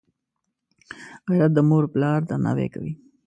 غیرت 1.29 1.51
د 1.55 1.59
موروپلار 1.69 2.19
درناوی 2.29 2.67
کوي 2.73 2.93